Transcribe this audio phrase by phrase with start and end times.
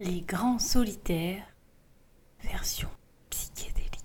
[0.00, 1.42] Les grands solitaires,
[2.40, 2.88] version
[3.30, 3.98] psychédélique.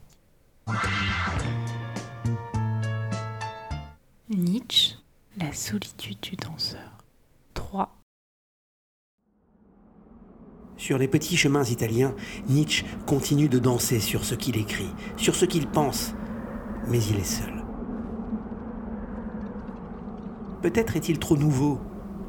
[4.27, 4.95] Nietzsche,
[5.37, 6.97] la solitude du danseur.
[7.53, 7.95] 3.
[10.77, 12.15] Sur les petits chemins italiens,
[12.49, 16.15] Nietzsche continue de danser sur ce qu'il écrit, sur ce qu'il pense,
[16.87, 17.63] mais il est seul.
[20.63, 21.79] Peut-être est-il trop nouveau,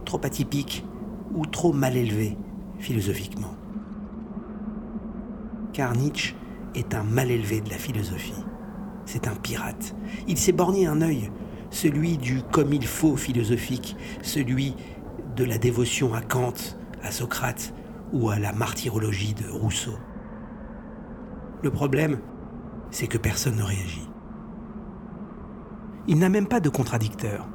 [0.04, 0.84] trop atypique
[1.32, 2.36] ou trop mal élevé
[2.78, 3.54] philosophiquement.
[5.72, 6.34] Car Nietzsche
[6.74, 8.44] est un mal élevé de la philosophie.
[9.06, 9.94] C'est un pirate.
[10.28, 11.30] Il s'est borné un œil,
[11.70, 14.74] celui du comme il faut philosophique, celui
[15.36, 16.54] de la dévotion à Kant,
[17.02, 17.74] à Socrate
[18.12, 19.98] ou à la martyrologie de Rousseau.
[21.62, 22.18] Le problème,
[22.90, 24.08] c'est que personne ne réagit.
[26.06, 27.48] Il n'a même pas de contradicteur.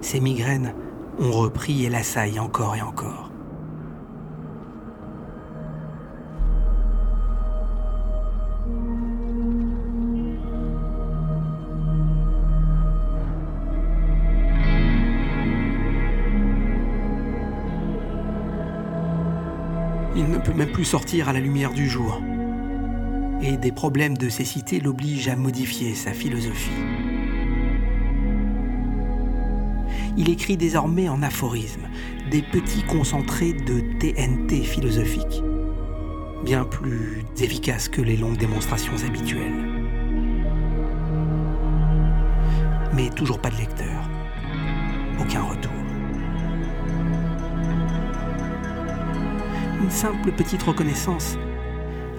[0.00, 0.74] Ses migraines
[1.18, 3.30] ont repris et l'assaillent encore et encore.
[20.16, 22.20] Il ne peut même plus sortir à la lumière du jour.
[23.40, 26.70] Et des problèmes de cécité l'obligent à modifier sa philosophie.
[30.18, 31.88] Il écrit désormais en aphorismes,
[32.28, 35.44] des petits concentrés de TNT philosophiques,
[36.44, 39.54] bien plus efficaces que les longues démonstrations habituelles.
[42.94, 44.10] Mais toujours pas de lecteur,
[45.20, 45.70] aucun retour.
[49.80, 51.38] Une simple petite reconnaissance,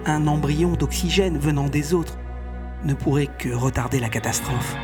[0.06, 2.16] un embryon d'oxygène venant des autres,
[2.82, 4.74] ne pourrait que retarder la catastrophe.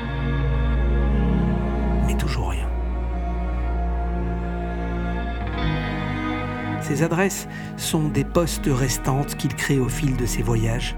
[6.86, 10.94] Ces adresses sont des postes restantes qu'il crée au fil de ses voyages,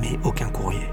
[0.00, 0.88] mais aucun courrier.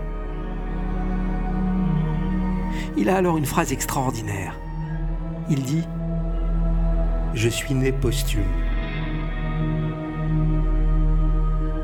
[2.98, 4.60] Il a alors une phrase extraordinaire.
[5.50, 5.82] Il dit⁇
[7.34, 8.42] Je suis né posthume⁇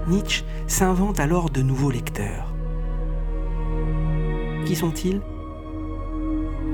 [0.07, 2.53] Nietzsche s'invente alors de nouveaux lecteurs.
[4.67, 5.21] Qui sont-ils?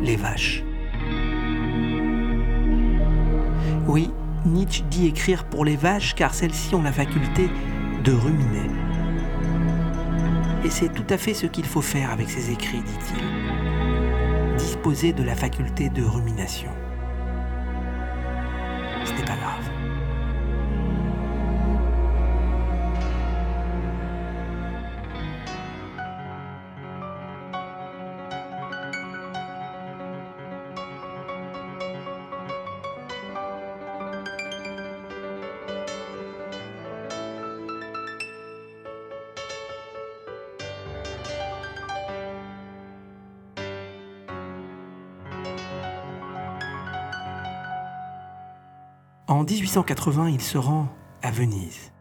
[0.01, 0.65] Les vaches.
[3.87, 4.11] Oui,
[4.45, 7.49] Nietzsche dit écrire pour les vaches car celles-ci ont la faculté
[8.03, 8.69] de ruminer.
[10.63, 14.57] Et c'est tout à fait ce qu'il faut faire avec ses écrits, dit-il.
[14.57, 16.71] Disposer de la faculté de rumination.
[49.29, 50.87] En 1880, il se rend
[51.21, 51.91] à Venise.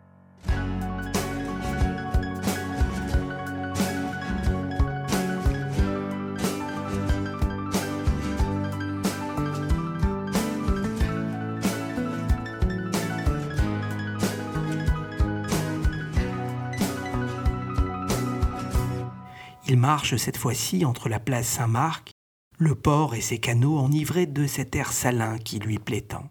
[19.69, 22.13] Il marche cette fois-ci entre la place Saint-Marc,
[22.57, 26.31] le port et ses canaux enivrés de cet air salin qui lui plaît tant.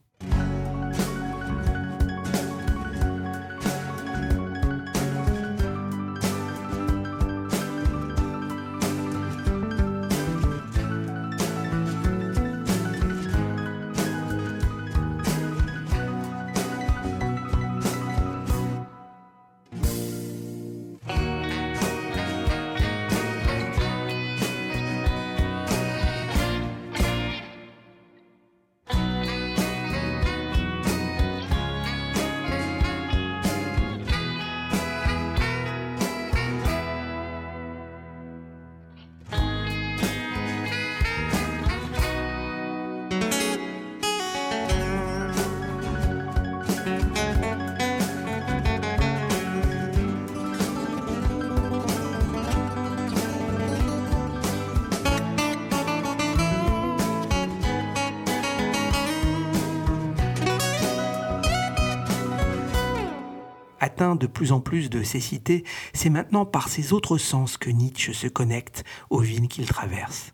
[63.97, 65.64] De plus en plus de cécité,
[65.94, 70.34] c'est maintenant par ses autres sens que Nietzsche se connecte aux villes qu'il traverse.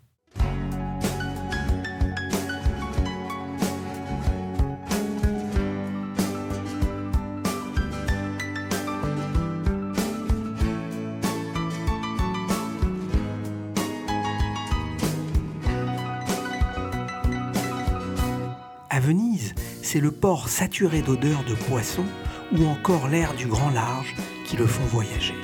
[19.11, 22.05] Venise, c'est le port saturé d'odeurs de poissons
[22.53, 24.15] ou encore l'air du grand large
[24.45, 25.35] qui le font voyager.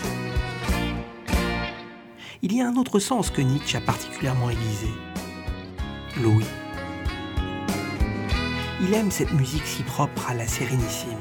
[2.41, 4.87] Il y a un autre sens que Nietzsche a particulièrement aiguisé.
[6.23, 6.45] Louis.
[8.79, 11.19] Il aime cette musique si propre à la sérénissime.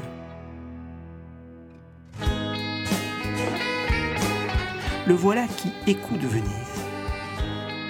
[5.05, 6.85] Le voilà qui écoute Venise.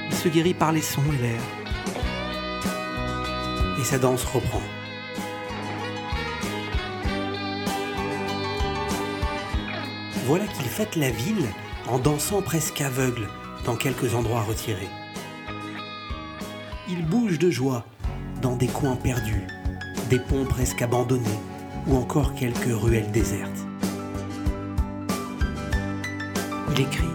[0.08, 1.55] Il se guérit par les sons et l'air.
[3.86, 4.60] Sa danse reprend.
[10.26, 11.46] Voilà qu'il fête la ville
[11.86, 13.28] en dansant presque aveugle
[13.64, 14.88] dans quelques endroits retirés.
[16.88, 17.84] Il bouge de joie
[18.42, 19.46] dans des coins perdus,
[20.10, 21.38] des ponts presque abandonnés
[21.86, 23.68] ou encore quelques ruelles désertes.
[26.72, 27.06] Il écrit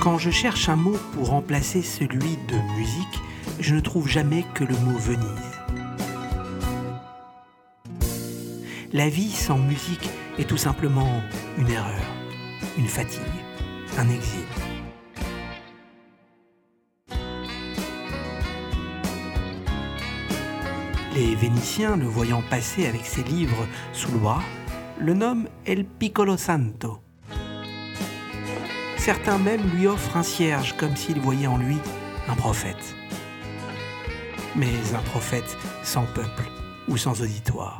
[0.00, 3.22] Quand je cherche un mot pour remplacer celui de musique,
[3.60, 5.26] je ne trouve jamais que le mot Venise.
[8.92, 10.08] La vie sans musique
[10.38, 11.22] est tout simplement
[11.58, 12.02] une erreur,
[12.78, 13.22] une fatigue,
[13.98, 14.44] un exil.
[21.14, 24.20] Les Vénitiens, le voyant passer avec ses livres sous le
[24.98, 27.00] le nomment El Piccolo Santo.
[28.98, 31.78] Certains même lui offrent un cierge comme s'ils voyaient en lui
[32.28, 32.94] un prophète.
[34.56, 36.50] Mais un prophète sans peuple
[36.88, 37.78] ou sans auditoire.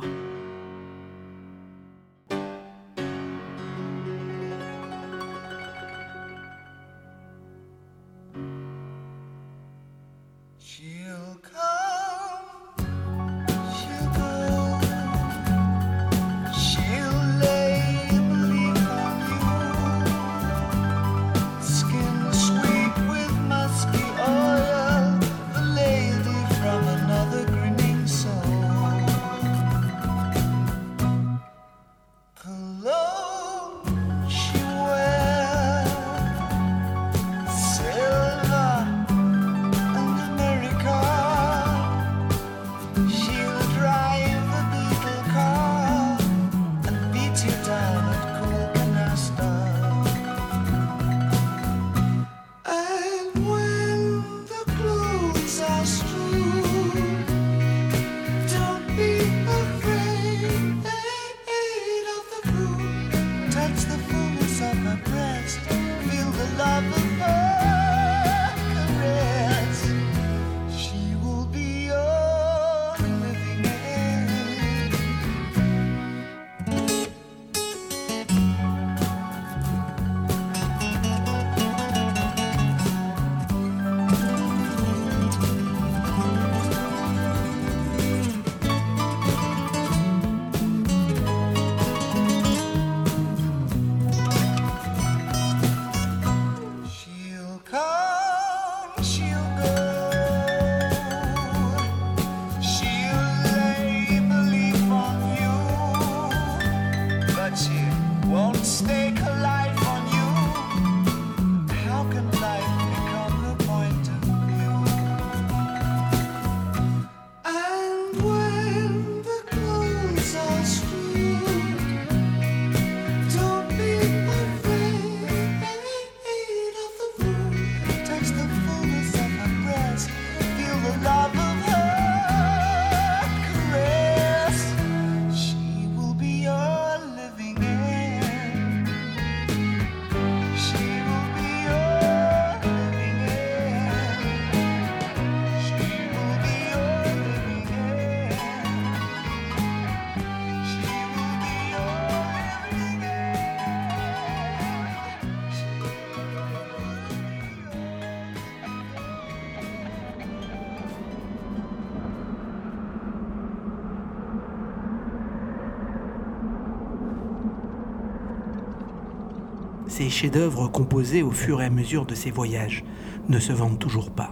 [169.87, 172.83] Ces chefs-d'œuvre composés au fur et à mesure de ses voyages
[173.29, 174.31] ne se vendent toujours pas.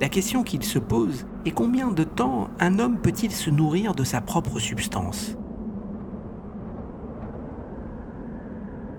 [0.00, 4.04] La question qu'il se pose est combien de temps un homme peut-il se nourrir de
[4.04, 5.36] sa propre substance?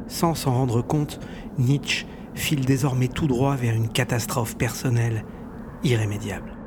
[0.08, 1.20] Sans s'en rendre compte,
[1.58, 5.24] Nietzsche file désormais tout droit vers une catastrophe personnelle
[5.84, 6.59] irrémédiable.